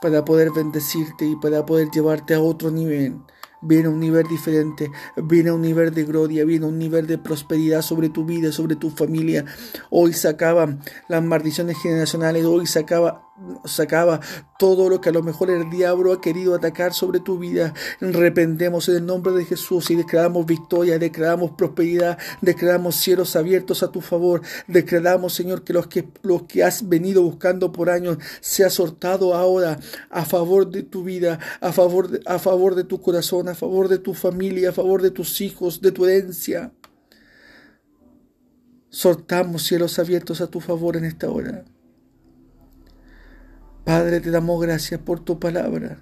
para 0.00 0.24
poder 0.24 0.50
bendecirte 0.50 1.26
y 1.26 1.36
para 1.36 1.66
poder 1.66 1.90
llevarte 1.90 2.34
a 2.34 2.40
otro 2.40 2.70
nivel 2.70 3.20
viene 3.62 3.88
un 3.88 4.00
nivel 4.00 4.26
diferente, 4.26 4.90
viene 5.16 5.52
un 5.52 5.62
nivel 5.62 5.92
de 5.94 6.04
gloria, 6.04 6.44
viene 6.44 6.66
un 6.66 6.78
nivel 6.78 7.06
de 7.06 7.18
prosperidad 7.18 7.82
sobre 7.82 8.08
tu 8.08 8.24
vida, 8.24 8.52
sobre 8.52 8.76
tu 8.76 8.90
familia. 8.90 9.44
Hoy 9.90 10.12
se 10.12 10.28
acaban 10.28 10.80
las 11.08 11.22
maldiciones 11.22 11.76
generacionales, 11.80 12.44
hoy 12.44 12.66
se 12.66 12.78
sacaba 13.64 14.20
todo 14.58 14.88
lo 14.88 15.00
que 15.00 15.08
a 15.08 15.12
lo 15.12 15.22
mejor 15.22 15.50
el 15.50 15.70
diablo 15.70 16.12
ha 16.12 16.20
querido 16.20 16.54
atacar 16.54 16.92
sobre 16.92 17.20
tu 17.20 17.38
vida. 17.38 17.74
Rependemos 18.00 18.88
en 18.88 18.96
el 18.96 19.06
nombre 19.06 19.32
de 19.32 19.44
Jesús 19.44 19.90
y 19.90 19.96
declaramos 19.96 20.46
victoria, 20.46 20.98
declaramos 20.98 21.52
prosperidad, 21.52 22.18
declaramos 22.40 22.96
cielos 22.96 23.36
abiertos 23.36 23.82
a 23.82 23.90
tu 23.90 24.00
favor, 24.00 24.42
declaramos, 24.66 25.34
Señor, 25.34 25.64
que 25.64 25.72
los 25.72 25.86
que, 25.86 26.08
los 26.22 26.42
que 26.42 26.64
has 26.64 26.88
venido 26.88 27.22
buscando 27.22 27.72
por 27.72 27.90
años 27.90 28.18
se 28.40 28.64
ha 28.64 28.70
sortado 28.70 29.34
ahora 29.34 29.78
a 30.10 30.24
favor 30.24 30.70
de 30.70 30.82
tu 30.82 31.04
vida, 31.04 31.38
a 31.60 31.72
favor 31.72 32.08
de, 32.08 32.20
a 32.26 32.38
favor 32.38 32.74
de 32.74 32.84
tu 32.84 33.00
corazón, 33.00 33.48
a 33.48 33.54
favor 33.54 33.88
de 33.88 33.98
tu 33.98 34.14
familia, 34.14 34.70
a 34.70 34.72
favor 34.72 35.02
de 35.02 35.10
tus 35.10 35.40
hijos, 35.40 35.80
de 35.80 35.92
tu 35.92 36.04
herencia. 36.04 36.72
Sortamos 38.90 39.62
cielos 39.62 39.98
abiertos 39.98 40.40
a 40.40 40.48
tu 40.48 40.60
favor 40.60 40.96
en 40.96 41.04
esta 41.04 41.30
hora. 41.30 41.64
Padre, 43.84 44.20
te 44.20 44.30
damos 44.30 44.60
gracias 44.60 45.00
por 45.00 45.20
tu 45.20 45.38
palabra. 45.38 45.98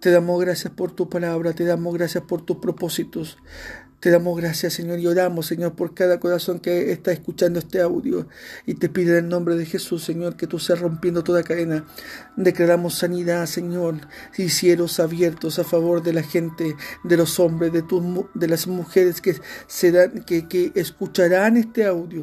Te 0.00 0.10
damos 0.10 0.40
gracias 0.40 0.72
por 0.72 0.92
tu 0.92 1.08
palabra, 1.08 1.52
te 1.52 1.64
damos 1.64 1.94
gracias 1.94 2.22
por 2.24 2.42
tus 2.42 2.58
propósitos. 2.58 3.38
Te 4.00 4.10
damos 4.12 4.36
gracias, 4.36 4.74
Señor, 4.74 5.00
y 5.00 5.08
oramos, 5.08 5.46
Señor, 5.46 5.74
por 5.74 5.92
cada 5.92 6.20
corazón 6.20 6.60
que 6.60 6.92
está 6.92 7.10
escuchando 7.10 7.58
este 7.58 7.80
audio. 7.80 8.28
Y 8.64 8.74
te 8.74 8.88
pido 8.88 9.16
en 9.16 9.24
el 9.24 9.28
nombre 9.28 9.56
de 9.56 9.66
Jesús, 9.66 10.04
Señor, 10.04 10.36
que 10.36 10.46
tú 10.46 10.60
seas 10.60 10.78
rompiendo 10.78 11.24
toda 11.24 11.42
cadena. 11.42 11.84
Declaramos 12.36 12.94
sanidad, 12.94 13.46
Señor, 13.46 13.96
y 14.36 14.50
cielos 14.50 15.00
abiertos 15.00 15.58
a 15.58 15.64
favor 15.64 16.04
de 16.04 16.12
la 16.12 16.22
gente, 16.22 16.76
de 17.02 17.16
los 17.16 17.40
hombres, 17.40 17.72
de, 17.72 17.82
de 18.34 18.46
las 18.46 18.68
mujeres 18.68 19.20
que, 19.20 19.34
serán, 19.66 20.22
que, 20.24 20.46
que 20.46 20.70
escucharán 20.76 21.56
este 21.56 21.84
audio. 21.84 22.22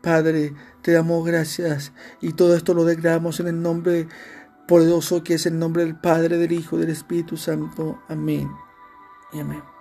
Padre, 0.00 0.52
te 0.84 0.92
damos 0.92 1.24
gracias 1.24 1.92
y 2.20 2.34
todo 2.34 2.54
esto 2.54 2.74
lo 2.74 2.84
declaramos 2.84 3.40
en 3.40 3.48
el 3.48 3.62
nombre 3.62 4.06
poderoso 4.68 5.24
que 5.24 5.34
es 5.34 5.46
el 5.46 5.58
nombre 5.58 5.82
del 5.82 5.96
Padre, 5.96 6.36
del 6.36 6.52
Hijo, 6.52 6.76
del 6.76 6.90
Espíritu 6.90 7.38
Santo. 7.38 8.02
Amén 8.06 8.50
y 9.32 9.40
amén. 9.40 9.73